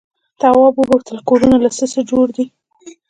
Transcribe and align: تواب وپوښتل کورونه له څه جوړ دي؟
تواب 0.41 0.73
وپوښتل 0.77 1.17
کورونه 1.29 1.55
له 1.63 1.69
څه 1.93 2.01
جوړ 2.09 2.25
دي؟ 2.35 2.45